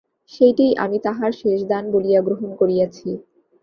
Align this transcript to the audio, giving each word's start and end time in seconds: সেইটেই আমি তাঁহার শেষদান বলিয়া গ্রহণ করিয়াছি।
সেইটেই 0.33 0.73
আমি 0.77 0.97
তাঁহার 1.05 1.31
শেষদান 1.41 1.83
বলিয়া 1.93 2.21
গ্রহণ 2.21 2.49
করিয়াছি। 2.55 3.09